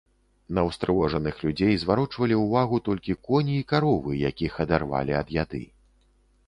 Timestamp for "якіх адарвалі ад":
4.29-5.27